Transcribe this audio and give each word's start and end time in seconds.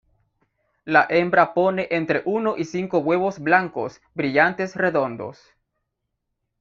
La 0.95 1.05
hembra 1.11 1.53
pone 1.53 1.87
entre 1.91 2.23
uno 2.25 2.57
y 2.57 2.65
cinco 2.65 2.97
huevos 2.97 3.37
blancos 3.37 4.01
brillantes 4.15 4.75
redondos. 4.75 5.39